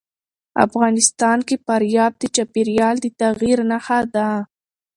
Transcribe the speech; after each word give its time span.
افغانستان 0.65 1.37
کې 1.47 1.55
فاریاب 1.65 2.11
د 2.19 2.23
چاپېریال 2.35 2.95
د 3.01 3.05
تغیر 3.19 3.57
نښه 3.69 3.99
ده. 4.15 4.29